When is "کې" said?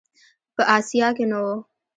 1.17-1.25